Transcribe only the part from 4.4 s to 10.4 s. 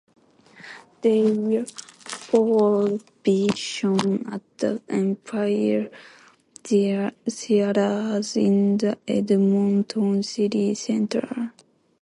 the Empire Theatres in the Edmonton